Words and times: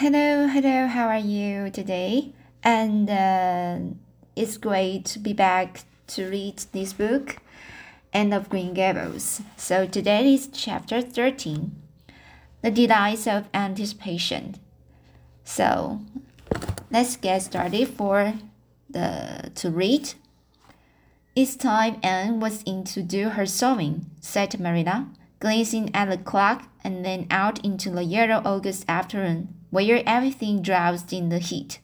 Hello, 0.00 0.46
hello, 0.46 0.86
how 0.86 1.08
are 1.08 1.18
you 1.18 1.68
today? 1.68 2.32
And 2.62 3.10
uh, 3.10 3.94
it's 4.34 4.56
great 4.56 5.04
to 5.12 5.18
be 5.18 5.34
back 5.34 5.82
to 6.06 6.26
read 6.26 6.56
this 6.72 6.94
book, 6.94 7.36
Anne 8.10 8.32
of 8.32 8.48
Green 8.48 8.72
Gables. 8.72 9.42
So 9.58 9.86
today 9.86 10.32
is 10.32 10.48
chapter 10.54 11.02
13 11.02 11.76
The 12.62 12.70
Delights 12.70 13.26
of 13.26 13.50
Anticipation. 13.52 14.54
So 15.44 16.00
let's 16.90 17.16
get 17.16 17.42
started 17.42 17.88
for 17.88 18.32
the 18.88 19.52
to 19.54 19.70
read. 19.70 20.14
It's 21.36 21.56
time 21.56 22.00
Anne 22.02 22.40
was 22.40 22.62
in 22.62 22.84
to 22.84 23.02
do 23.02 23.28
her 23.28 23.44
sewing, 23.44 24.06
said 24.22 24.58
Marilla, 24.58 25.08
glancing 25.40 25.94
at 25.94 26.08
the 26.08 26.16
clock 26.16 26.70
and 26.82 27.04
then 27.04 27.26
out 27.30 27.62
into 27.62 27.90
the 27.90 28.04
yellow 28.04 28.40
August 28.46 28.86
afternoon, 28.88 29.59
where 29.70 30.02
everything 30.06 30.62
drowsed 30.62 31.12
in 31.12 31.28
the 31.28 31.38
heat. 31.38 31.80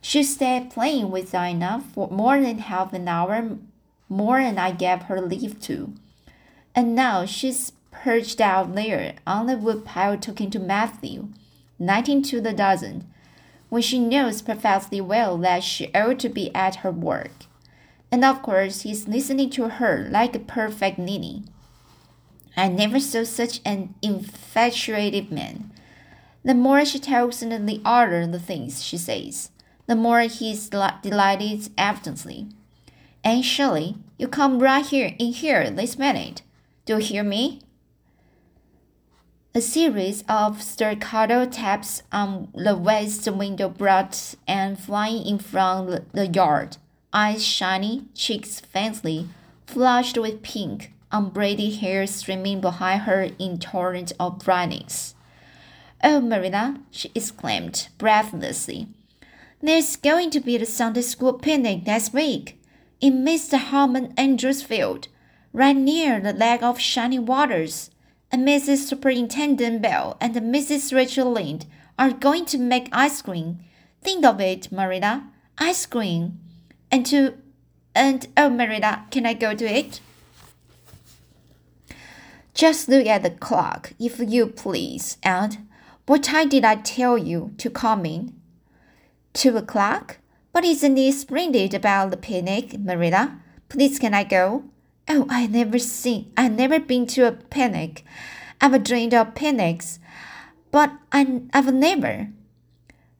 She 0.00 0.22
stayed 0.22 0.70
playing 0.70 1.10
with 1.10 1.32
Dinah 1.32 1.84
for 1.92 2.08
more 2.08 2.40
than 2.40 2.58
half 2.58 2.92
an 2.92 3.08
hour 3.08 3.58
more 4.08 4.40
than 4.40 4.58
I 4.58 4.70
gave 4.70 5.02
her 5.02 5.20
leave 5.20 5.60
to. 5.62 5.92
And 6.74 6.94
now 6.94 7.24
she's 7.24 7.72
perched 7.90 8.40
out 8.40 8.74
there 8.74 9.14
on 9.26 9.46
the 9.46 9.58
woodpile 9.58 10.18
talking 10.18 10.50
to 10.50 10.58
Matthew, 10.58 11.28
nineteen 11.78 12.22
to 12.24 12.40
the 12.40 12.52
dozen, 12.52 13.06
when 13.68 13.82
she 13.82 13.98
knows 13.98 14.40
perfectly 14.40 15.00
well 15.00 15.36
that 15.38 15.64
she 15.64 15.92
ought 15.92 16.20
to 16.20 16.28
be 16.28 16.54
at 16.54 16.76
her 16.76 16.92
work. 16.92 17.32
And 18.10 18.24
of 18.24 18.40
course 18.40 18.82
he's 18.82 19.08
listening 19.08 19.50
to 19.50 19.68
her 19.68 20.08
like 20.10 20.34
a 20.34 20.38
perfect 20.38 20.98
ninny. 20.98 21.44
I 22.56 22.68
never 22.68 22.98
saw 22.98 23.24
such 23.24 23.60
an 23.64 23.94
infatuated 24.00 25.30
man. 25.30 25.70
The 26.44 26.54
more 26.54 26.84
she 26.84 26.98
tells 26.98 27.42
him 27.42 27.66
the 27.66 27.80
harder 27.84 28.26
the 28.26 28.38
things 28.38 28.82
she 28.82 28.96
says, 28.96 29.50
the 29.86 29.96
more 29.96 30.20
he's 30.20 30.68
delighted 30.68 31.70
evidently. 31.76 32.48
Anne 33.24 33.42
Shirley, 33.42 33.96
you 34.16 34.28
come 34.28 34.58
right 34.58 34.84
here 34.84 35.14
in 35.18 35.32
here 35.32 35.70
this 35.70 35.98
minute. 35.98 36.42
Do 36.86 36.94
you 36.94 37.00
hear 37.00 37.24
me? 37.24 37.60
A 39.54 39.60
series 39.60 40.22
of 40.28 40.62
staccato 40.62 41.44
taps 41.46 42.02
on 42.12 42.48
the 42.54 42.76
west 42.76 43.28
window 43.28 43.68
brought 43.68 44.34
Anne 44.46 44.76
flying 44.76 45.26
in 45.26 45.38
from 45.38 45.98
the 46.12 46.26
yard, 46.26 46.76
eyes 47.12 47.44
shiny, 47.44 48.04
cheeks 48.14 48.60
faintly 48.60 49.28
flushed 49.66 50.16
with 50.16 50.42
pink, 50.42 50.92
unbraided 51.12 51.76
hair 51.80 52.06
streaming 52.06 52.60
behind 52.60 53.02
her 53.02 53.30
in 53.38 53.58
torrent 53.58 54.12
of 54.18 54.38
brightness. 54.38 55.14
Oh, 56.02 56.20
Marilla, 56.20 56.76
she 56.90 57.10
exclaimed 57.14 57.88
breathlessly. 57.98 58.88
There's 59.60 59.96
going 59.96 60.30
to 60.30 60.40
be 60.40 60.56
the 60.56 60.66
Sunday 60.66 61.02
school 61.02 61.32
picnic 61.32 61.84
next 61.86 62.12
week 62.12 62.62
in 63.00 63.24
Mr. 63.24 63.58
Harmon 63.58 64.14
Andrews' 64.16 64.62
field, 64.62 65.08
right 65.52 65.76
near 65.76 66.20
the 66.20 66.32
Lake 66.32 66.62
of 66.62 66.78
Shining 66.78 67.26
Waters. 67.26 67.90
And 68.30 68.46
Mrs. 68.46 68.86
Superintendent 68.86 69.82
Bell 69.82 70.16
and 70.20 70.34
Mrs. 70.34 70.94
Rachel 70.94 71.32
Lynde 71.32 71.66
are 71.98 72.10
going 72.10 72.44
to 72.46 72.58
make 72.58 72.88
ice 72.92 73.22
cream. 73.22 73.58
Think 74.02 74.24
of 74.24 74.40
it, 74.40 74.70
Marilla, 74.70 75.24
ice 75.58 75.86
cream. 75.86 76.38
And 76.90 77.04
to 77.06 77.34
and 77.94 78.28
oh 78.36 78.48
Marilla, 78.48 79.06
can 79.10 79.26
I 79.26 79.34
go 79.34 79.54
to 79.54 79.64
it? 79.64 80.00
Just 82.54 82.88
look 82.88 83.06
at 83.06 83.22
the 83.22 83.30
clock, 83.30 83.92
if 83.98 84.20
you 84.20 84.46
please, 84.46 85.16
and 85.22 85.67
what 86.08 86.22
time 86.22 86.48
did 86.48 86.64
I 86.64 86.76
tell 86.76 87.18
you 87.18 87.52
to 87.58 87.68
come 87.68 88.06
in? 88.06 88.32
Two 89.34 89.58
o'clock? 89.58 90.18
But 90.54 90.64
isn't 90.64 90.96
it 90.96 91.12
splendid 91.12 91.74
about 91.74 92.10
the 92.10 92.16
picnic, 92.16 92.78
Marilla? 92.78 93.38
Please 93.68 93.98
can 93.98 94.14
I 94.14 94.24
go? 94.24 94.64
Oh, 95.06 95.26
I 95.28 95.46
never 95.46 95.78
seen 95.78 96.32
I 96.34 96.48
never 96.48 96.80
been 96.80 97.06
to 97.08 97.28
a 97.28 97.32
picnic. 97.32 98.04
I've 98.58 98.82
dreamed 98.82 99.12
of 99.12 99.34
picnics, 99.34 99.98
but 100.70 100.92
I 101.12 101.42
I've 101.52 101.72
never. 101.74 102.28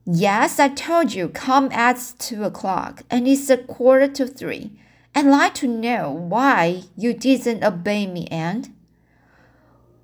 Yes, 0.07 0.59
I 0.59 0.69
told 0.69 1.13
you 1.13 1.29
come 1.29 1.71
at 1.71 2.15
two 2.19 2.45
o'clock, 2.45 3.03
and 3.11 3.29
it's 3.29 3.51
a 3.51 3.59
quarter 3.59 4.09
to 4.09 4.27
three. 4.27 4.73
I'd 5.15 5.27
like 5.27 5.55
to 5.57 5.69
know 5.69 6.11
why 6.11 6.85
you 6.97 7.13
didn't 7.13 7.63
obey 7.63 8.07
me, 8.07 8.27
and 8.31 8.75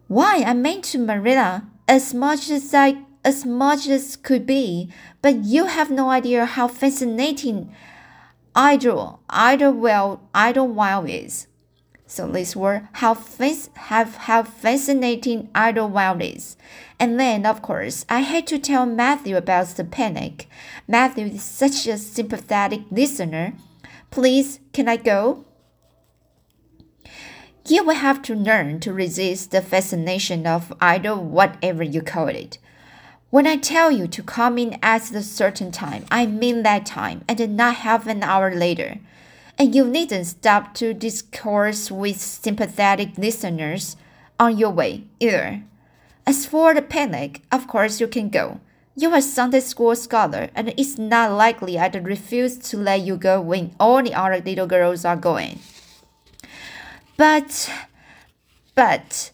why 0.06 0.44
I 0.46 0.52
meant 0.52 0.84
to 0.84 0.98
Marilla 0.98 1.66
as 1.88 2.14
much 2.14 2.50
as 2.50 2.72
I 2.74 3.04
as 3.24 3.46
much 3.46 3.88
as 3.88 4.16
could 4.16 4.44
be, 4.44 4.90
but 5.22 5.44
you 5.44 5.64
have 5.64 5.90
no 5.90 6.10
idea 6.10 6.44
how 6.44 6.68
fascinating 6.68 7.74
idle 8.54 9.20
Idlewild 9.30 10.20
Idlewild 10.34 11.08
is. 11.08 11.46
So 12.06 12.30
these 12.30 12.54
were 12.54 12.88
how 12.92 13.14
have 13.14 14.16
how 14.16 14.42
fascinating 14.42 15.48
Idlewild 15.54 16.22
is. 16.22 16.56
And 17.00 17.18
then 17.18 17.46
of 17.46 17.62
course 17.62 18.04
I 18.08 18.20
had 18.20 18.46
to 18.48 18.58
tell 18.58 18.86
Matthew 18.86 19.36
about 19.36 19.68
the 19.68 19.84
panic. 19.84 20.46
Matthew 20.86 21.26
is 21.26 21.42
such 21.42 21.86
a 21.86 21.98
sympathetic 21.98 22.82
listener. 22.90 23.54
Please, 24.10 24.60
can 24.72 24.88
I 24.88 24.96
go? 24.96 25.44
You 27.66 27.82
will 27.82 27.94
have 27.94 28.20
to 28.22 28.34
learn 28.34 28.80
to 28.80 28.92
resist 28.92 29.50
the 29.50 29.62
fascination 29.62 30.46
of 30.46 30.74
either 30.82 31.16
whatever 31.16 31.82
you 31.82 32.02
call 32.02 32.28
it. 32.28 32.58
When 33.30 33.46
I 33.46 33.56
tell 33.56 33.90
you 33.90 34.06
to 34.06 34.22
come 34.22 34.58
in 34.58 34.78
at 34.82 35.10
a 35.10 35.22
certain 35.22 35.72
time, 35.72 36.04
I 36.10 36.26
mean 36.26 36.62
that 36.62 36.84
time 36.84 37.24
and 37.26 37.56
not 37.56 37.76
half 37.76 38.06
an 38.06 38.22
hour 38.22 38.54
later. 38.54 38.98
And 39.58 39.74
you 39.74 39.86
needn't 39.86 40.26
stop 40.26 40.74
to 40.74 40.92
discourse 40.92 41.90
with 41.90 42.20
sympathetic 42.20 43.16
listeners 43.16 43.96
on 44.38 44.58
your 44.58 44.70
way 44.70 45.04
either. 45.18 45.62
As 46.26 46.44
for 46.44 46.74
the 46.74 46.82
picnic, 46.82 47.42
of 47.50 47.66
course 47.66 47.98
you 47.98 48.08
can 48.08 48.28
go. 48.28 48.60
You're 48.94 49.16
a 49.16 49.22
Sunday 49.22 49.60
school 49.60 49.96
scholar, 49.96 50.50
and 50.54 50.74
it's 50.76 50.98
not 50.98 51.32
likely 51.32 51.78
I'd 51.78 52.06
refuse 52.06 52.58
to 52.58 52.76
let 52.76 53.00
you 53.00 53.16
go 53.16 53.40
when 53.40 53.74
all 53.80 54.02
the 54.02 54.14
other 54.14 54.40
little 54.40 54.66
girls 54.66 55.04
are 55.06 55.16
going. 55.16 55.60
But, 57.16 57.70
but, 58.74 59.30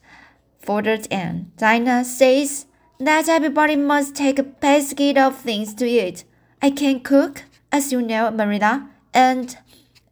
faltered 0.58 1.08
Anne, 1.10 1.50
Dinah 1.56 2.04
says 2.04 2.66
that 2.98 3.28
everybody 3.28 3.74
must 3.74 4.14
take 4.14 4.38
a 4.38 4.42
basket 4.42 5.16
of 5.16 5.38
things 5.38 5.72
to 5.74 5.86
eat. 5.86 6.24
I 6.60 6.70
can 6.70 7.00
cook, 7.00 7.44
as 7.72 7.90
you 7.90 8.02
know, 8.02 8.30
Marilla, 8.30 8.90
and, 9.14 9.56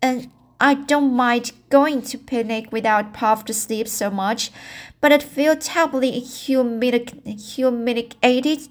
and 0.00 0.30
I 0.58 0.74
don't 0.74 1.12
mind 1.12 1.52
going 1.68 2.00
to 2.02 2.16
picnic 2.16 2.72
without 2.72 3.12
Puff 3.12 3.44
to 3.44 3.54
sleep 3.54 3.86
so 3.86 4.10
much, 4.10 4.50
but 5.00 5.12
I'd 5.12 5.22
feel 5.22 5.54
terribly 5.54 6.18
humiliated 6.20 7.12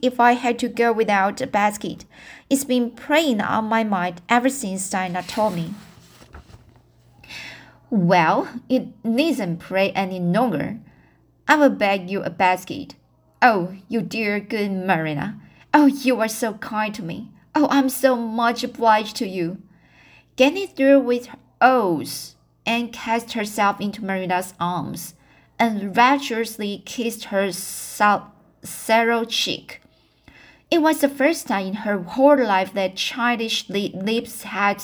if 0.02 0.20
I 0.20 0.32
had 0.34 0.58
to 0.60 0.68
go 0.68 0.92
without 0.92 1.40
a 1.40 1.48
basket. 1.48 2.06
It's 2.50 2.66
been 2.66 2.90
preying 2.92 3.42
on 3.42 3.66
my 3.66 3.84
mind 3.84 4.22
ever 4.28 4.50
since 4.50 4.90
Dinah 4.90 5.24
told 5.28 5.54
me. 5.54 5.76
Well, 7.90 8.50
it 8.68 8.88
needn't 9.06 9.60
pray 9.60 9.92
any 9.92 10.20
longer. 10.20 10.80
I 11.48 11.56
will 11.56 11.70
beg 11.70 12.10
you 12.10 12.22
a 12.22 12.30
basket. 12.30 12.96
Oh, 13.42 13.76
you 13.88 14.02
dear 14.02 14.40
good 14.42 14.72
Marilla. 14.72 15.36
Oh, 15.74 15.86
you 15.86 16.20
are 16.20 16.28
so 16.28 16.56
kind 16.56 16.94
to 16.96 17.04
me. 17.04 17.32
Oh, 17.56 17.68
I'm 17.70 17.90
so 17.90 18.16
much 18.16 18.64
obliged 18.64 19.16
to 19.18 19.28
you. 19.28 19.62
Getting 20.36 20.68
through 20.68 21.00
with 21.00 21.30
oaths, 21.62 22.36
Anne 22.66 22.90
cast 22.90 23.34
herself 23.34 23.80
into 23.80 24.04
Marilla's 24.04 24.54
arms 24.60 25.14
and 25.58 25.96
rapturously 25.96 26.84
kissed 26.86 27.26
her 27.26 27.52
sallow 27.52 29.26
cheek. 29.26 29.82
It 30.70 30.82
was 30.82 31.00
the 31.00 31.10
first 31.10 31.48
time 31.48 31.68
in 31.68 31.74
her 31.76 32.00
whole 32.02 32.38
life 32.38 32.74
that 32.74 32.98
childish 32.98 33.70
lips 33.70 34.44
had 34.44 34.84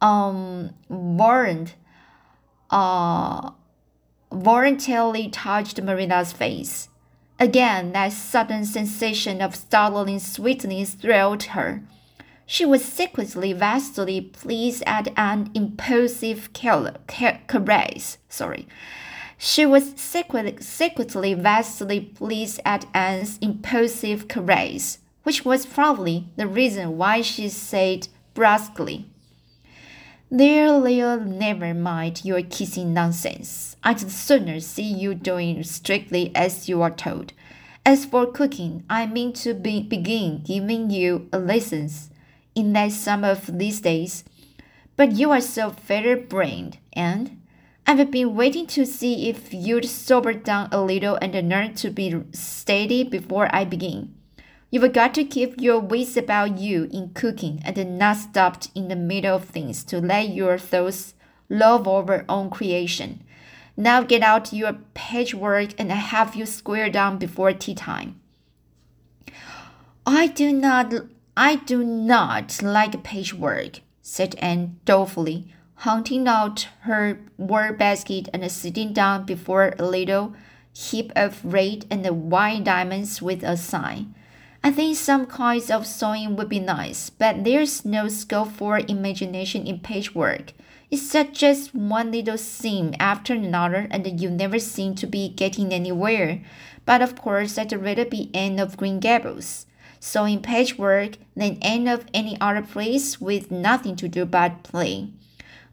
um 0.00 0.70
warned 0.88 1.74
uh, 2.74 3.52
voluntarily 4.32 5.28
touched 5.28 5.80
Marilla's 5.80 6.32
face. 6.32 6.88
Again, 7.38 7.92
that 7.92 8.12
sudden 8.12 8.64
sensation 8.64 9.40
of 9.40 9.54
startling 9.54 10.18
sweetness 10.18 10.94
thrilled 10.94 11.44
her. 11.54 11.82
She 12.46 12.64
was 12.66 12.84
secretly 12.84 13.52
vastly 13.52 14.20
pleased 14.20 14.82
at 14.86 15.08
an 15.16 15.50
impulsive 15.54 16.52
caress. 16.52 18.18
Sorry. 18.28 18.66
She 19.38 19.64
was 19.66 19.92
secretly, 19.96 20.56
secretly 20.60 21.34
vastly 21.34 22.00
pleased 22.00 22.60
at 22.64 22.86
Anne's 22.92 23.38
impulsive 23.38 24.26
caress, 24.26 24.98
which 25.22 25.44
was 25.44 25.64
probably 25.64 26.26
the 26.36 26.48
reason 26.48 26.98
why 26.98 27.20
she 27.20 27.48
said 27.48 28.08
brusquely, 28.34 29.06
there, 30.30 30.72
Leo, 30.72 31.18
never 31.18 31.74
mind 31.74 32.24
your 32.24 32.42
kissing 32.42 32.94
nonsense. 32.94 33.76
I'd 33.84 34.00
sooner 34.00 34.60
see 34.60 34.82
you 34.82 35.14
doing 35.14 35.62
strictly 35.62 36.34
as 36.34 36.68
you 36.68 36.82
are 36.82 36.90
told. 36.90 37.32
As 37.86 38.04
for 38.04 38.26
cooking, 38.26 38.84
I 38.88 39.06
mean 39.06 39.32
to 39.34 39.52
be, 39.52 39.82
begin 39.82 40.42
giving 40.42 40.90
you 40.90 41.28
a 41.32 41.38
lesson 41.38 41.90
in 42.54 42.72
that 42.72 42.92
some 42.92 43.24
of 43.24 43.58
these 43.58 43.80
days. 43.80 44.24
But 44.96 45.12
you 45.12 45.30
are 45.30 45.40
so 45.40 45.70
feather 45.70 46.16
brained, 46.16 46.78
and 46.94 47.42
I've 47.86 48.10
been 48.10 48.34
waiting 48.34 48.66
to 48.68 48.86
see 48.86 49.28
if 49.28 49.52
you'd 49.52 49.84
sober 49.84 50.32
down 50.32 50.68
a 50.72 50.82
little 50.82 51.18
and 51.20 51.34
learn 51.48 51.74
to 51.74 51.90
be 51.90 52.22
steady 52.32 53.04
before 53.04 53.54
I 53.54 53.64
begin. 53.64 54.14
You've 54.74 54.92
got 54.92 55.14
to 55.14 55.22
keep 55.22 55.60
your 55.60 55.78
wits 55.78 56.16
about 56.16 56.58
you 56.58 56.88
in 56.92 57.10
cooking 57.10 57.62
and 57.64 57.96
not 57.96 58.16
stop 58.16 58.64
in 58.74 58.88
the 58.88 58.96
middle 58.96 59.36
of 59.36 59.44
things 59.44 59.84
to 59.84 60.00
let 60.00 60.30
your 60.30 60.58
thoughts 60.58 61.14
love 61.48 61.86
over 61.86 62.24
on 62.28 62.50
creation. 62.50 63.22
Now 63.76 64.02
get 64.02 64.22
out 64.22 64.52
your 64.52 64.72
patchwork 64.94 65.78
and 65.78 65.92
have 65.92 66.34
you 66.34 66.44
square 66.44 66.90
down 66.90 67.18
before 67.18 67.52
tea 67.52 67.76
time. 67.76 68.20
I 70.04 70.26
do 70.26 70.52
not 70.52 70.92
I 71.36 71.54
do 71.54 71.84
not 71.84 72.60
like 72.60 73.04
patchwork, 73.04 73.78
said 74.02 74.34
Anne 74.40 74.80
dolefully, 74.84 75.54
hunting 75.86 76.26
out 76.26 76.66
her 76.80 77.20
work 77.38 77.78
basket 77.78 78.28
and 78.32 78.50
sitting 78.50 78.92
down 78.92 79.24
before 79.24 79.76
a 79.78 79.84
little 79.86 80.34
heap 80.72 81.12
of 81.14 81.44
red 81.44 81.86
and 81.92 82.04
white 82.28 82.64
diamonds 82.64 83.22
with 83.22 83.44
a 83.44 83.56
sigh. 83.56 84.06
I 84.66 84.70
think 84.70 84.96
some 84.96 85.26
kinds 85.26 85.70
of 85.70 85.86
sewing 85.86 86.36
would 86.36 86.48
be 86.48 86.58
nice, 86.58 87.10
but 87.10 87.44
there's 87.44 87.84
no 87.84 88.08
scope 88.08 88.52
for 88.52 88.78
imagination 88.78 89.66
in 89.66 89.80
patchwork. 89.80 90.54
It's 90.90 91.12
just 91.32 91.74
one 91.74 92.10
little 92.10 92.38
seam 92.38 92.94
after 92.98 93.34
another, 93.34 93.86
and 93.90 94.18
you 94.18 94.30
never 94.30 94.58
seem 94.58 94.94
to 94.94 95.06
be 95.06 95.28
getting 95.28 95.74
anywhere. 95.74 96.42
But 96.86 97.02
of 97.02 97.14
course, 97.14 97.58
I'd 97.58 97.74
rather 97.74 98.06
be 98.06 98.30
Anne 98.32 98.58
of 98.58 98.78
Green 98.78 99.00
Gables. 99.00 99.66
Sewing 100.00 100.40
patchwork 100.40 101.18
than 101.36 101.58
Anne 101.60 101.86
of 101.86 102.06
any 102.14 102.40
other 102.40 102.62
place 102.62 103.20
with 103.20 103.50
nothing 103.50 103.96
to 103.96 104.08
do 104.08 104.24
but 104.24 104.62
play. 104.62 105.10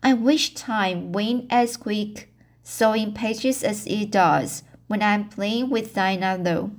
I 0.03 0.11
wish 0.15 0.53
time 0.53 1.13
went 1.13 1.45
as 1.49 1.77
quick 1.77 2.27
sewing 2.61 3.13
pages 3.13 3.63
as 3.63 3.87
it 3.87 4.11
does 4.11 4.63
when 4.87 5.01
I'm 5.01 5.29
playing 5.29 5.69
with 5.69 5.95
Dinah, 5.95 6.39
though. 6.41 6.71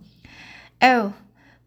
Oh, 0.82 1.14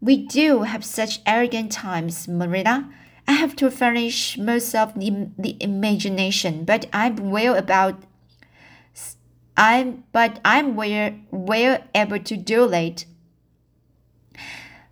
we 0.02 0.18
do 0.18 0.64
have 0.64 0.86
such 0.86 1.22
arrogant 1.26 1.72
times, 1.72 2.28
Marilla. 2.28 2.90
I 3.28 3.34
have 3.34 3.56
to 3.58 3.72
furnish 3.72 4.38
most 4.38 4.76
of 4.76 4.94
the, 4.94 5.30
the 5.38 5.58
imagination, 5.60 6.64
but 6.64 6.86
I'm 6.94 7.32
well 7.32 7.56
about 7.56 8.04
I'm 9.58 10.04
but 10.12 10.42
I'm 10.44 10.76
well 10.76 11.14
well 11.32 11.80
able 11.96 12.20
to 12.20 12.38
do 12.38 12.72
it. 12.72 13.06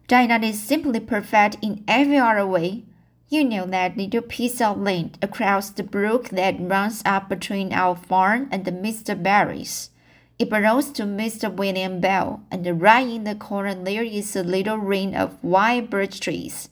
Dinah 0.08 0.46
is 0.46 0.62
simply 0.62 1.00
perfect 1.00 1.58
in 1.62 1.84
every 1.88 2.18
other 2.18 2.48
way. 2.48 2.84
You 3.30 3.44
know 3.44 3.66
that 3.66 3.98
little 3.98 4.22
piece 4.22 4.62
of 4.62 4.80
land 4.80 5.18
across 5.22 5.70
the 5.70 5.84
brook 5.84 6.30
that 6.30 6.60
runs 6.60 7.02
up 7.06 7.30
between 7.30 7.74
our 7.74 7.96
farm 7.96 8.48
and 8.52 8.66
Mr. 8.66 9.22
Barry's. 9.22 9.90
It 10.40 10.50
belongs 10.50 10.92
to 10.94 11.04
Mr. 11.04 11.52
William 11.52 12.00
Bell, 12.00 12.44
and 12.52 12.82
right 12.82 13.08
in 13.08 13.24
the 13.24 13.36
corner 13.36 13.76
there 13.76 14.04
is 14.04 14.36
a 14.36 14.44
little 14.44 14.78
ring 14.78 15.16
of 15.16 15.38
white 15.44 15.90
birch 15.90 16.20
trees 16.20 16.70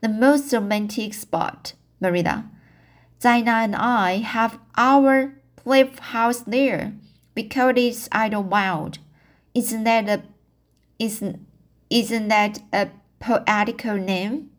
the 0.00 0.08
most 0.08 0.52
romantic 0.52 1.14
spot, 1.14 1.74
Marilla. 2.00 2.46
Dinah 3.20 3.50
and 3.50 3.76
I 3.76 4.18
have 4.18 4.58
our 4.76 5.34
cliff 5.56 5.98
house 5.98 6.40
there 6.40 6.94
because 7.34 7.74
it's 7.76 8.08
Idlewild. 8.10 8.98
Isn't 9.54 9.84
that 9.84 10.08
a 10.08 10.22
isn't 10.98 11.46
isn't 11.90 12.28
that 12.28 12.60
a 12.72 12.88
poetical 13.18 13.96
name? 13.96 14.50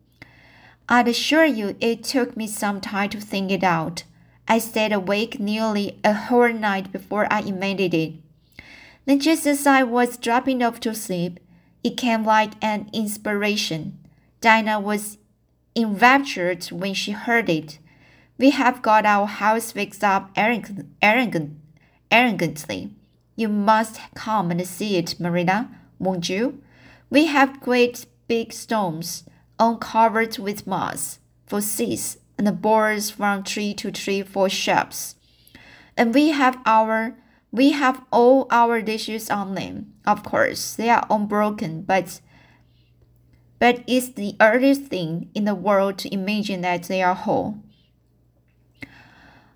I'd 0.88 1.08
assure 1.08 1.44
you 1.44 1.76
it 1.80 2.04
took 2.04 2.36
me 2.36 2.46
some 2.46 2.80
time 2.80 3.10
to 3.10 3.20
think 3.20 3.50
it 3.50 3.64
out. 3.64 4.04
I 4.46 4.58
stayed 4.58 4.92
awake 4.92 5.40
nearly 5.40 5.98
a 6.04 6.12
whole 6.12 6.52
night 6.52 6.92
before 6.92 7.26
I 7.32 7.40
invented 7.40 7.94
it. 7.94 8.14
Then 9.04 9.18
just 9.20 9.46
as 9.46 9.66
I 9.66 9.82
was 9.82 10.16
dropping 10.16 10.62
off 10.62 10.80
to 10.80 10.94
sleep, 10.94 11.40
it 11.82 11.96
came 11.96 12.24
like 12.24 12.52
an 12.62 12.88
inspiration. 12.92 13.98
Dinah 14.40 14.80
was 14.80 15.18
enraptured 15.74 16.64
when 16.66 16.94
she 16.94 17.12
heard 17.12 17.48
it. 17.48 17.78
We 18.38 18.50
have 18.50 18.82
got 18.82 19.04
our 19.04 19.26
house 19.26 19.72
fixed 19.72 20.04
up 20.04 20.30
arrogant, 20.36 20.86
arrogant, 21.00 21.58
arrogantly. 22.10 22.90
You 23.36 23.48
must 23.48 24.00
come 24.14 24.50
and 24.50 24.66
see 24.66 24.96
it, 24.96 25.18
Marilla, 25.18 25.68
won't 25.98 26.28
you? 26.28 26.62
We 27.10 27.26
have 27.26 27.60
great 27.60 28.06
big 28.28 28.52
stones, 28.52 29.24
all 29.58 29.76
covered 29.76 30.38
with 30.38 30.66
moss, 30.66 31.18
for 31.46 31.60
seats, 31.60 32.18
and 32.38 32.60
boards 32.60 33.10
from 33.10 33.42
tree 33.42 33.74
to 33.74 33.90
tree 33.90 34.22
for 34.22 34.48
shelves. 34.48 35.16
And 35.96 36.14
we 36.14 36.30
have 36.30 36.58
our 36.64 37.16
we 37.52 37.72
have 37.72 38.02
all 38.10 38.48
our 38.50 38.80
dishes 38.80 39.30
on 39.30 39.54
them. 39.54 39.92
Of 40.06 40.24
course, 40.24 40.74
they 40.74 40.88
are 40.88 41.06
unbroken, 41.08 41.82
but 41.82 42.20
but 43.60 43.84
it's 43.86 44.08
the 44.08 44.34
earliest 44.40 44.86
thing 44.86 45.30
in 45.34 45.44
the 45.44 45.54
world 45.54 45.96
to 45.98 46.12
imagine 46.12 46.62
that 46.62 46.84
they 46.84 47.00
are 47.00 47.14
whole. 47.14 47.58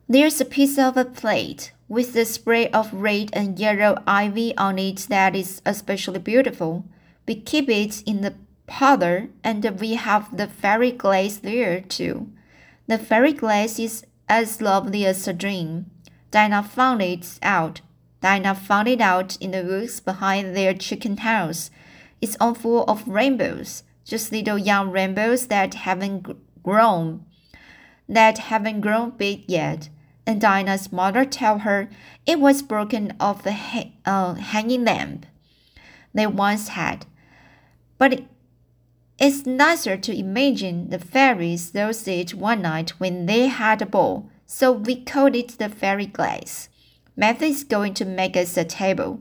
There's 0.09 0.41
a 0.41 0.45
piece 0.45 0.79
of 0.79 0.97
a 0.97 1.05
plate 1.05 1.73
with 1.89 2.15
a 2.15 2.25
spray 2.25 2.69
of 2.71 2.93
red 2.93 3.31
and 3.33 3.59
yellow 3.59 4.01
ivy 4.07 4.57
on 4.57 4.79
it 4.79 5.07
that 5.09 5.35
is 5.35 5.61
especially 5.67 6.21
beautiful. 6.21 6.85
We 7.27 7.35
keep 7.35 7.69
it 7.69 8.05
in 8.07 8.21
the 8.21 8.35
parlor 8.69 9.29
and 9.43 9.65
we 9.81 9.95
have 9.95 10.37
the 10.37 10.47
fairy 10.47 10.93
glass 10.93 11.39
there 11.39 11.81
too. 11.81 12.31
The 12.87 12.99
fairy 12.99 13.33
glass 13.33 13.81
is 13.81 14.05
as 14.29 14.61
lovely 14.63 15.05
as 15.05 15.27
a 15.27 15.33
dream. 15.33 15.91
Dinah 16.37 16.65
found 16.65 17.01
it 17.01 17.39
out. 17.43 17.81
Dinah 18.21 18.57
found 18.57 18.89
it 18.89 19.01
out 19.01 19.37
in 19.37 19.53
the 19.53 19.63
woods 19.63 20.01
behind 20.01 20.55
their 20.55 20.75
chicken 20.75 21.17
house. 21.17 21.71
It's 22.21 22.37
all 22.39 22.53
full 22.53 22.85
of 22.85 23.09
rainbows 23.09 23.83
just 24.05 24.31
little 24.31 24.59
young 24.59 24.91
rainbows 24.91 25.47
that 25.47 25.73
haven't 25.73 26.37
grown, 26.63 27.25
that 28.07 28.37
haven't 28.37 28.83
grown 28.83 29.13
big 29.13 29.45
yet. 29.49 29.89
And 30.27 30.39
Dinah's 30.39 30.93
mother 30.93 31.25
tell 31.25 31.61
her 31.61 31.89
it 32.27 32.39
was 32.39 32.61
broken 32.63 33.15
off 33.19 33.43
the 33.43 33.53
ha 33.53 33.85
uh, 34.05 34.35
hanging 34.35 34.85
lamp 34.85 35.25
they 36.13 36.27
once 36.27 36.69
had. 36.69 37.07
But 37.97 38.13
it, 38.13 38.25
it's 39.19 39.47
nicer 39.47 39.97
to 39.97 40.15
imagine 40.15 40.91
the 40.91 40.99
fairies 40.99 41.75
lost 41.75 42.07
it 42.07 42.35
one 42.35 42.61
night 42.61 42.91
when 43.01 43.25
they 43.25 43.47
had 43.47 43.81
a 43.81 43.87
ball, 43.87 44.29
so 44.47 44.73
we 44.73 45.03
called 45.03 45.37
it 45.37 45.59
the 45.59 45.69
fairy 45.69 46.07
glass. 46.07 46.69
Matthew 47.17 47.49
is 47.49 47.65
going 47.65 47.95
to 47.95 48.05
make 48.05 48.37
us 48.37 48.57
a 48.57 48.65
table 48.65 49.21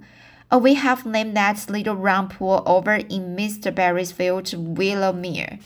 Oh, 0.51 0.59
we 0.59 0.75
have 0.75 1.05
named 1.05 1.35
that 1.35 1.69
little 1.69 1.95
round 1.95 2.29
pool 2.29 2.61
over 2.65 2.93
in 2.93 3.35
Mr. 3.35 3.73
Barry's 3.73 4.11
field 4.11 4.45
Willowmere. 4.45 5.59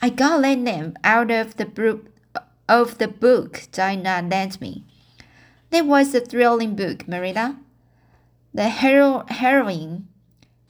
I 0.00 0.08
got 0.08 0.42
that 0.42 0.58
name 0.58 0.96
out 1.02 1.30
of 1.30 1.56
the 1.56 1.66
book 1.66 2.06
of 2.68 2.98
the 2.98 3.08
book 3.08 3.62
Dinah 3.72 4.26
lent 4.30 4.60
me. 4.60 4.84
That 5.70 5.86
was 5.86 6.14
a 6.14 6.20
thrilling 6.20 6.76
book, 6.76 7.08
Marilla. 7.08 7.58
The 8.52 8.68
hero 8.68 9.24
heroine 9.28 10.06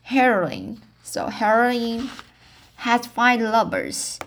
heroine 0.03 0.81
so 1.03 1.27
heroine 1.27 2.09
had 2.77 3.05
five 3.05 3.41
lovers. 3.41 4.19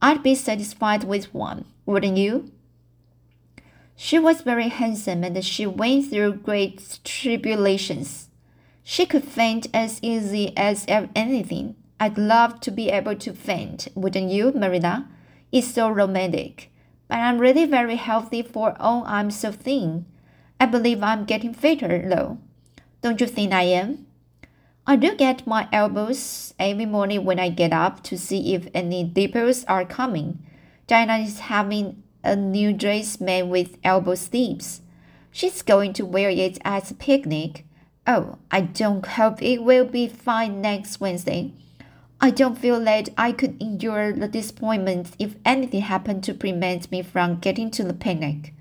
I'd 0.00 0.22
be 0.22 0.36
satisfied 0.36 1.02
with 1.02 1.34
one, 1.34 1.64
wouldn't 1.86 2.16
you? 2.16 2.52
She 3.96 4.18
was 4.18 4.42
very 4.42 4.68
handsome 4.68 5.24
and 5.24 5.44
she 5.44 5.66
went 5.66 6.10
through 6.10 6.34
great 6.34 6.98
tribulations. 7.04 8.28
She 8.82 9.06
could 9.06 9.24
faint 9.24 9.66
as 9.72 9.98
easy 10.02 10.56
as 10.56 10.84
anything. 10.88 11.76
I'd 11.98 12.18
love 12.18 12.60
to 12.60 12.70
be 12.70 12.90
able 12.90 13.14
to 13.16 13.32
faint, 13.32 13.88
wouldn't 13.94 14.30
you, 14.30 14.52
Marilla? 14.52 15.08
It's 15.52 15.72
so 15.72 15.88
romantic. 15.88 16.70
But 17.08 17.20
I'm 17.20 17.38
really 17.38 17.64
very 17.64 17.96
healthy 17.96 18.42
for 18.42 18.76
all 18.80 19.04
I'm 19.06 19.30
so 19.30 19.52
thin. 19.52 20.06
I 20.58 20.66
believe 20.66 21.02
I'm 21.02 21.24
getting 21.24 21.54
fitter, 21.54 22.08
though. 22.08 22.38
Don't 23.00 23.20
you 23.20 23.26
think 23.26 23.52
I 23.52 23.62
am? 23.62 24.06
I 24.86 24.96
do 24.96 25.14
get 25.14 25.46
my 25.46 25.68
elbows 25.72 26.52
every 26.58 26.84
morning 26.84 27.24
when 27.24 27.38
I 27.38 27.48
get 27.48 27.72
up 27.72 28.02
to 28.04 28.18
see 28.18 28.54
if 28.54 28.68
any 28.74 29.04
dimples 29.04 29.64
are 29.64 29.84
coming. 29.86 30.44
Dinah 30.86 31.18
is 31.18 31.38
having 31.38 32.02
a 32.24 32.34
new 32.34 32.72
dress 32.72 33.20
made 33.20 33.44
with 33.44 33.78
elbow 33.84 34.14
sleeves. 34.14 34.80
She's 35.30 35.62
going 35.62 35.92
to 35.94 36.06
wear 36.06 36.30
it 36.30 36.58
at 36.64 36.90
a 36.90 36.94
picnic. 36.94 37.66
Oh, 38.06 38.38
I 38.50 38.62
don't 38.62 39.04
hope 39.04 39.42
it 39.42 39.62
will 39.62 39.84
be 39.84 40.08
fine 40.08 40.60
next 40.60 41.00
Wednesday. 41.00 41.52
I 42.20 42.30
don't 42.30 42.58
feel 42.58 42.80
that 42.84 43.10
I 43.18 43.32
could 43.32 43.60
endure 43.60 44.12
the 44.12 44.28
disappointment 44.28 45.10
if 45.18 45.36
anything 45.44 45.82
happened 45.82 46.24
to 46.24 46.34
prevent 46.34 46.90
me 46.90 47.02
from 47.02 47.38
getting 47.40 47.70
to 47.72 47.84
the 47.84 47.92
picnic. 47.92 48.54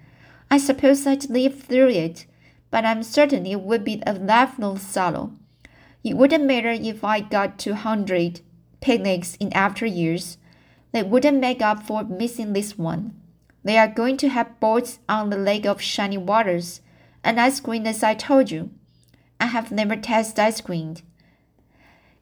I 0.52 0.58
suppose 0.58 1.08
I'd 1.08 1.30
live 1.30 1.62
through 1.64 1.90
it, 1.90 2.26
but 2.72 2.86
I'm 2.86 3.04
certain 3.04 3.46
it 3.46 3.62
would 3.62 3.84
be 3.84 4.04
a 4.06 4.14
lifelong 4.14 4.78
sorrow. 4.78 5.32
It 6.04 6.18
wouldn't 6.18 6.44
matter 6.44 6.72
if 6.72 7.04
I 7.04 7.22
got 7.22 7.58
200 7.58 8.42
picnics 8.82 9.36
in 9.38 9.54
after 9.54 9.86
years. 9.86 10.38
They 10.92 11.04
wouldn't 11.04 11.40
make 11.40 11.62
up 11.62 11.84
for 11.84 12.04
missing 12.04 12.54
this 12.54 12.78
one. 12.78 13.14
They 13.64 13.78
are 13.78 13.88
going 13.88 14.18
to 14.18 14.30
have 14.30 14.60
boats 14.60 15.00
on 15.08 15.30
the 15.30 15.38
lake 15.38 15.66
of 15.66 15.82
shining 15.82 16.26
waters, 16.26 16.82
and 17.24 17.40
ice 17.40 17.60
cream 17.60 17.88
as 17.88 18.04
I 18.04 18.14
told 18.14 18.52
you. 18.52 18.72
I 19.40 19.48
have 19.48 19.72
never 19.72 19.96
tasted 19.96 20.42
ice 20.42 20.62
cream. 20.62 20.96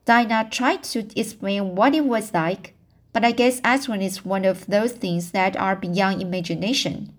Dinah 0.05 0.49
tried 0.51 0.83
to 0.83 1.07
explain 1.19 1.75
what 1.75 1.95
it 1.95 2.05
was 2.05 2.33
like, 2.33 2.75
but 3.13 3.25
I 3.25 3.31
guess 3.31 3.61
ice 3.63 3.87
cream 3.87 4.01
is 4.01 4.25
one 4.25 4.45
of 4.45 4.67
those 4.67 4.93
things 4.93 5.31
that 5.31 5.57
are 5.57 5.75
beyond 5.75 6.21
imagination. 6.21 7.13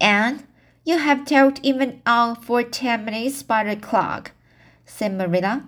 And 0.00 0.44
you 0.84 0.98
have 0.98 1.24
talked 1.24 1.60
even 1.62 2.00
on 2.06 2.36
for 2.36 2.62
ten 2.62 3.04
minutes 3.04 3.42
by 3.42 3.64
the 3.64 3.76
clock, 3.76 4.32
said 4.84 5.14
Marilla. 5.14 5.64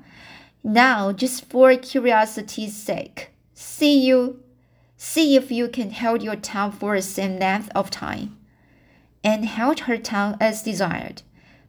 Now, 0.62 1.12
just 1.12 1.44
for 1.44 1.74
curiosity's 1.76 2.74
sake, 2.74 3.30
see 3.54 3.98
you 4.06 4.42
see 4.98 5.36
if 5.36 5.50
you 5.50 5.68
can 5.68 5.92
hold 5.92 6.22
your 6.22 6.36
tongue 6.36 6.72
for 6.72 6.96
the 6.96 7.02
same 7.02 7.38
length 7.38 7.70
of 7.74 7.88
time. 7.88 8.36
Anne 9.24 9.44
held 9.44 9.80
her 9.80 9.96
tongue 9.96 10.36
as 10.40 10.62
desired. 10.62 11.22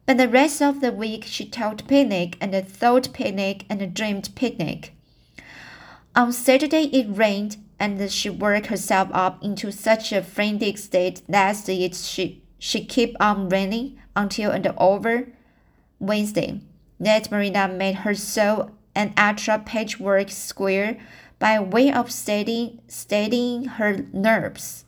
But 0.06 0.18
the 0.18 0.28
rest 0.28 0.62
of 0.62 0.82
the 0.82 0.92
week 0.92 1.24
she 1.26 1.46
talked 1.46 1.88
picnic 1.88 2.36
and 2.42 2.54
thought 2.68 3.14
picnic 3.14 3.66
and 3.70 3.94
dreamed 3.94 4.30
picnic. 4.36 4.94
On 6.16 6.34
Saturday 6.34 6.86
it 6.86 7.06
rained, 7.10 7.58
and 7.80 8.12
she 8.12 8.30
worked 8.30 8.68
herself 8.68 9.10
up 9.14 9.44
into 9.44 9.72
such 9.72 10.12
a 10.12 10.24
frantic 10.24 10.80
state 10.80 11.22
that 11.30 11.70
it 11.70 11.96
she 11.96 12.42
she 12.58 12.84
kept 12.84 13.16
on 13.20 13.48
raining 13.48 14.00
until 14.16 14.52
and 14.52 14.66
over 14.78 15.28
Wednesday. 16.00 16.60
That 17.00 17.32
Marilla 17.32 17.68
made 17.68 17.98
her 17.98 18.16
sew 18.16 18.72
an 18.96 19.14
extra 19.16 19.60
patchwork 19.60 20.30
square 20.30 20.98
by 21.40 21.60
way 21.60 21.92
of 21.92 22.12
steadying, 22.12 22.82
steadying 22.88 23.66
her 23.66 24.06
nerves. 24.14 24.86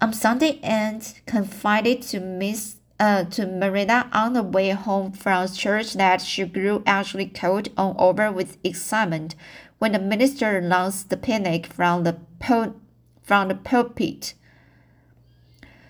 On 0.00 0.12
Sunday, 0.12 0.58
Anne 0.62 1.02
confided 1.26 2.02
to 2.02 2.20
Miss 2.20 2.76
uh, 2.98 3.24
to 3.24 3.46
Marilla 3.46 4.08
on 4.12 4.34
the 4.34 4.42
way 4.42 4.70
home 4.70 5.10
from 5.12 5.48
church 5.48 5.94
that 5.94 6.20
she 6.20 6.44
grew 6.44 6.82
actually 6.86 7.26
cold 7.26 7.68
all 7.76 7.94
over 7.98 8.30
with 8.30 8.58
excitement 8.62 9.34
when 9.78 9.92
the 9.92 9.98
minister 9.98 10.58
announced 10.58 11.08
the 11.08 11.16
picnic 11.16 11.66
from 11.66 12.04
the 12.04 12.18
pul- 12.38 12.76
from 13.22 13.48
the 13.48 13.54
pulpit. 13.54 14.34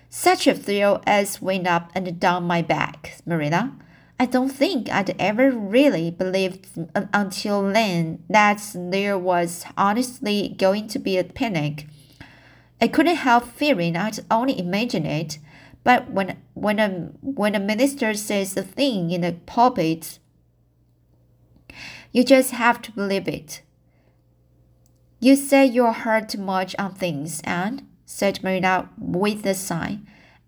Such 0.09 0.47
a 0.47 0.53
thrill 0.53 1.01
as 1.05 1.41
went 1.41 1.67
up 1.67 1.91
and 1.95 2.19
down 2.19 2.43
my 2.43 2.61
back, 2.61 3.21
Marilla. 3.25 3.73
I 4.21 4.25
don't 4.27 4.49
think 4.49 4.87
I'd 4.87 5.15
ever 5.17 5.49
really 5.49 6.11
believed 6.11 6.67
until 7.11 7.63
then 7.73 8.23
that 8.29 8.61
there 8.75 9.17
was 9.17 9.65
honestly 9.75 10.55
going 10.59 10.89
to 10.89 10.99
be 10.99 11.17
a 11.17 11.23
panic. 11.23 11.87
I 12.79 12.87
couldn't 12.87 13.15
help 13.15 13.45
fearing 13.45 13.97
I'd 13.97 14.19
only 14.29 14.59
imagine 14.59 15.07
it, 15.07 15.39
but 15.83 16.11
when 16.11 16.37
when 16.53 16.77
a 16.77 16.89
when 17.21 17.55
a 17.55 17.59
minister 17.59 18.13
says 18.13 18.55
a 18.55 18.61
thing 18.61 19.09
in 19.09 19.21
the 19.21 19.37
pulpit, 19.47 20.19
you 22.11 22.23
just 22.23 22.51
have 22.51 22.79
to 22.83 22.91
believe 22.91 23.27
it. 23.27 23.63
You 25.19 25.35
say 25.35 25.65
your 25.65 25.93
heart 25.93 26.29
too 26.29 26.37
much 26.37 26.75
on 26.77 26.93
things, 26.93 27.41
and 27.43 27.87
said 28.05 28.43
Marilla 28.43 28.87
with 28.99 29.43
a 29.47 29.55
sigh. 29.55 29.97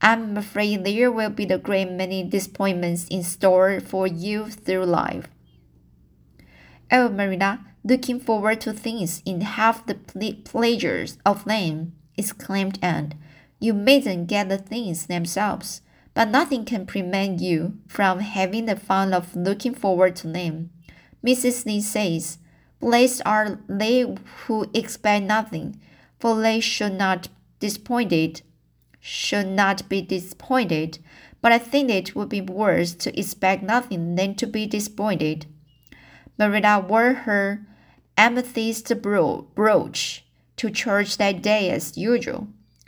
I'm 0.04 0.36
afraid 0.36 0.84
there 0.84 1.10
will 1.10 1.30
be 1.30 1.46
a 1.46 1.58
great 1.58 1.90
many 1.90 2.26
disappointments 2.26 3.08
in 3.08 3.24
store 3.24 3.80
for 3.80 4.06
you 4.06 4.48
through 4.50 4.84
life. 4.84 5.30
Oh, 6.92 7.08
Marilla, 7.08 7.62
looking 7.86 8.20
forward 8.20 8.60
to 8.62 8.74
things 8.74 9.24
in 9.26 9.40
half 9.40 9.86
the 9.86 9.96
ple 9.96 10.34
pleasures 10.44 11.18
of 11.26 11.46
them, 11.46 11.94
exclaimed 12.18 12.80
Anne. 12.82 13.14
You 13.62 13.74
mayn't 13.74 14.28
get 14.28 14.50
the 14.50 14.58
things 14.58 15.06
themselves, 15.06 15.82
but 16.14 16.28
nothing 16.28 16.66
can 16.66 16.86
prevent 16.86 17.40
you 17.40 17.78
from 17.88 18.20
having 18.20 18.66
the 18.66 18.76
fun 18.76 19.14
of 19.14 19.34
looking 19.38 19.74
forward 19.74 20.18
to 20.18 20.28
them. 20.28 20.70
Mrs. 21.26 21.66
Lee 21.66 21.80
says, 21.80 22.40
Blessed 22.82 23.22
are 23.26 23.60
they 23.70 24.02
who 24.48 24.70
expect 24.74 25.26
nothing, 25.26 25.80
for 26.20 26.42
they 26.42 26.60
should 26.60 26.96
not 26.96 27.30
disappointed 27.62 28.42
should 29.06 29.46
not 29.46 29.90
be 29.90 30.02
disappointed, 30.02 30.98
but 31.42 31.52
I 31.52 31.58
think 31.58 31.90
it 31.90 32.16
would 32.16 32.30
be 32.30 32.40
worse 32.40 32.94
to 32.94 33.20
expect 33.20 33.62
nothing 33.62 34.16
than 34.16 34.34
to 34.36 34.48
be 34.48 34.66
disappointed. 34.66 35.46
Marilla 36.40 36.80
wore 36.80 37.14
her 37.14 37.68
amethyst 38.18 39.02
bro 39.02 39.42
brooch 39.56 40.24
to 40.56 40.70
church 40.70 41.18
that 41.18 41.42
day 41.42 41.70
as 41.70 41.98
usual. 41.98 42.48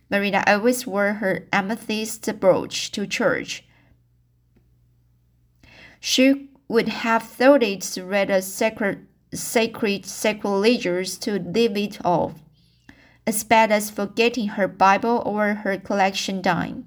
Marilla 0.10 0.42
always 0.48 0.88
wore 0.88 1.16
her 1.16 1.50
amethyst 1.52 2.40
brooch 2.40 2.94
to 2.94 3.06
church. 3.06 3.66
She 6.00 6.50
would 6.70 6.88
have 6.88 7.24
thought 7.24 7.62
it 7.62 7.98
rather 8.02 8.40
sacred, 8.40 9.06
sacred 9.34 10.06
sacrilegious 10.06 11.18
to 11.18 11.40
leave 11.40 11.76
it 11.76 11.98
off, 12.06 12.40
as 13.28 13.44
bad 13.44 13.72
as 13.72 13.90
forgetting 13.90 14.50
her 14.50 14.68
Bible 14.68 15.22
or 15.26 15.56
her 15.56 15.78
collection 15.78 16.42
dime. 16.42 16.86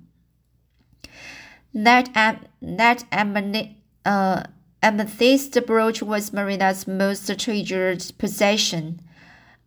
That, 1.74 2.08
am, 2.14 2.38
that 2.60 3.04
uh, 4.04 4.42
amethyst 4.82 5.58
brooch 5.66 6.02
was 6.02 6.32
Marilla's 6.32 6.86
most 6.86 7.26
treasured 7.38 8.04
possession. 8.18 9.00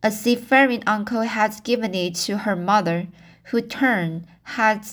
A 0.04 0.12
seafaring 0.12 0.84
uncle 0.88 1.22
had 1.22 1.64
given 1.64 1.94
it 1.94 2.16
to 2.16 2.40
her 2.40 2.56
mother 2.56 3.08
who 3.46 3.62
turned 3.62 4.26
had 4.44 4.86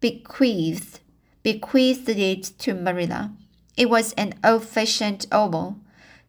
bequeathed, 0.00 1.00
bequeathed 1.42 2.08
it 2.08 2.44
to 2.58 2.74
Marilla. 2.74 3.32
It 3.76 3.90
was 3.90 4.12
an 4.14 4.34
old-fashioned 4.42 5.26
oval, 5.30 5.76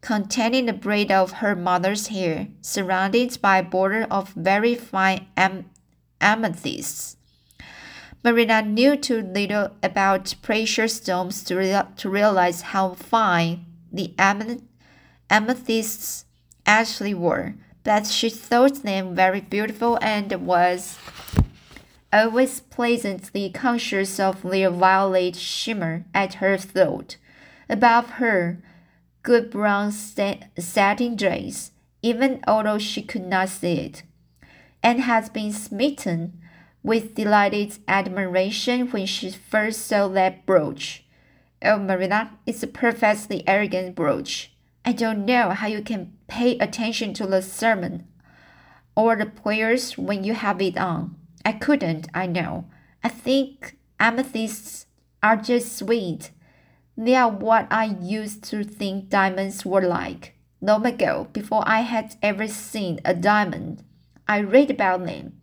containing 0.02 0.66
the 0.66 0.74
braid 0.74 1.12
of 1.12 1.32
her 1.34 1.56
mother's 1.56 2.08
hair, 2.08 2.48
surrounded 2.62 3.38
by 3.42 3.60
a 3.60 3.64
border 3.64 4.08
of 4.10 4.30
very 4.30 4.76
fine 4.76 5.28
am 5.38 5.70
amethysts. 6.20 7.18
Marilla 8.24 8.62
knew 8.62 8.96
too 8.96 9.22
little 9.22 9.72
about 9.82 10.36
precious 10.42 10.98
stones 10.98 11.44
to, 11.44 11.56
rea 11.56 11.84
to 11.98 12.10
realize 12.10 12.62
how 12.62 12.94
fine 12.94 13.66
the 13.92 14.14
am 14.20 14.68
amethysts 15.30 16.26
actually 16.66 17.14
were, 17.14 17.56
but 17.84 18.06
she 18.06 18.30
thought 18.30 18.84
them 18.84 19.16
very 19.16 19.42
beautiful 19.42 19.98
and 20.02 20.32
was 20.46 20.98
always 22.14 22.60
pleasantly 22.60 23.50
conscious 23.50 24.20
of 24.20 24.44
their 24.44 24.70
violet 24.70 25.36
shimmer 25.36 26.06
at 26.14 26.36
her 26.36 26.58
throat. 26.58 27.18
Above 27.70 28.10
her, 28.12 28.60
good 29.24 29.50
brown 29.52 29.92
satin 29.92 31.16
dress, 31.16 31.72
even 32.02 32.44
although 32.48 32.78
she 32.78 33.02
could 33.02 33.26
not 33.26 33.50
see 33.50 33.74
it, 33.74 34.04
and 34.82 35.02
had 35.02 35.32
been 35.34 35.52
smitten 35.52 36.40
with 36.84 37.16
delighted 37.16 37.78
admiration 37.88 38.90
when 38.92 39.06
she 39.06 39.30
first 39.32 39.86
saw 39.86 40.08
that 40.08 40.46
brooch. 40.46 41.04
Oh, 41.64 41.78
Marilla, 41.78 42.32
it's 42.48 42.64
a 42.64 42.68
perfectly 42.68 43.48
arrogant 43.48 43.96
brooch. 43.96 44.52
I 44.84 44.94
don't 44.94 45.26
know 45.26 45.52
how 45.52 45.68
you 45.68 45.84
can 45.84 46.14
pay 46.28 46.58
attention 46.58 47.14
to 47.16 47.28
the 47.28 47.44
sermon 47.44 48.08
or 48.96 49.16
the 49.16 49.28
prayers 49.28 49.98
when 49.98 50.24
you 50.24 50.34
have 50.34 50.60
it 50.62 50.78
on. 50.78 51.16
I 51.46 51.52
couldn't, 51.52 52.08
I 52.14 52.26
know. 52.26 52.66
I 53.04 53.10
think 53.10 53.78
amethysts 54.00 54.88
are 55.22 55.38
just 55.38 55.78
sweet. 55.78 56.32
They 56.98 57.16
are 57.16 57.30
what 57.30 57.68
I 57.72 57.86
used 58.02 58.44
to 58.46 58.64
think 58.64 59.10
diamonds 59.10 59.66
were 59.66 59.82
like. 59.82 60.36
Long 60.62 60.86
ago, 60.86 61.28
before 61.34 61.64
I 61.66 61.82
had 61.82 62.16
ever 62.22 62.48
seen 62.48 63.00
a 63.04 63.14
diamond, 63.14 63.84
I 64.28 64.42
read 64.42 64.70
about 64.70 65.06
them, 65.06 65.42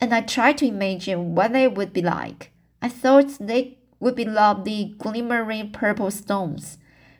and 0.00 0.12
I 0.12 0.20
tried 0.20 0.58
to 0.58 0.66
imagine 0.66 1.34
what 1.34 1.52
they 1.52 1.68
would 1.68 1.92
be 1.92 2.02
like. 2.02 2.50
I 2.80 2.88
thought 2.88 3.38
they 3.38 3.78
would 4.00 4.16
be 4.16 4.24
lovely, 4.24 4.96
glimmering 4.98 5.70
purple 5.70 6.10
stones. 6.10 6.78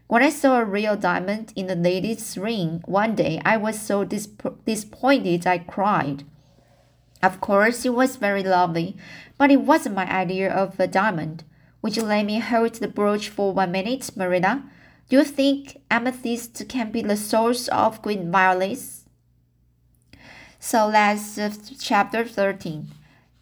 When 0.08 0.22
I 0.22 0.30
saw 0.30 0.58
a 0.58 0.64
real 0.64 0.96
diamond 0.96 1.52
in 1.54 1.68
the 1.68 1.76
lady's 1.76 2.36
ring 2.36 2.82
one 2.86 3.14
day, 3.14 3.40
I 3.44 3.56
was 3.56 3.80
so 3.80 4.04
dis 4.04 4.26
disappointed 4.66 5.46
I 5.46 5.58
cried. 5.58 6.24
Of 7.22 7.40
course, 7.40 7.84
it 7.84 7.94
was 7.94 8.16
very 8.16 8.42
lovely, 8.42 8.96
but 9.38 9.52
it 9.52 9.60
wasn't 9.62 9.94
my 9.94 10.10
idea 10.12 10.52
of 10.52 10.78
a 10.80 10.88
diamond. 10.88 11.44
Would 11.82 11.96
you 11.96 12.04
let 12.04 12.24
me 12.24 12.38
hold 12.38 12.74
the 12.74 12.86
brooch 12.86 13.28
for 13.28 13.52
one 13.52 13.72
minute, 13.72 14.16
Marilla? 14.16 14.62
Do 15.08 15.16
you 15.16 15.24
think 15.24 15.78
amethyst 15.90 16.68
can 16.68 16.92
be 16.92 17.02
the 17.02 17.16
source 17.16 17.66
of 17.68 18.00
green 18.02 18.30
violets? 18.30 19.04
So 20.60 20.92
that's 20.92 21.36
uh, 21.38 21.52
chapter 21.80 22.24
13. 22.24 22.88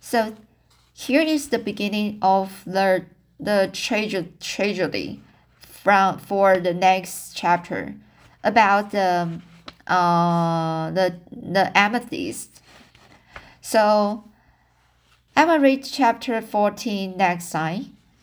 So 0.00 0.34
here 0.94 1.20
is 1.20 1.50
the 1.50 1.58
beginning 1.58 2.18
of 2.22 2.62
the, 2.64 3.04
the 3.38 3.70
tragedy 3.72 5.20
from 5.60 6.18
for 6.18 6.58
the 6.58 6.74
next 6.74 7.34
chapter 7.34 7.94
about 8.44 8.90
the 8.90 9.40
uh 9.86 10.90
the 10.90 11.16
the 11.32 11.76
amethyst. 11.76 12.62
So 13.60 14.24
I 15.36 15.44
will 15.44 15.58
read 15.58 15.84
chapter 15.84 16.40
14 16.40 17.16
next 17.16 17.50
time 17.50 17.96